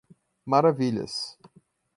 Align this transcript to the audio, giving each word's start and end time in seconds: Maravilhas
Maravilhas 0.47 1.37